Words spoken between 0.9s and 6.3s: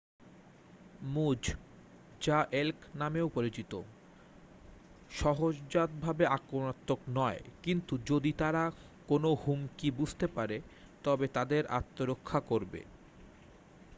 মুজ যা এল্ক নামেও পরিচিত সহজাতভাবে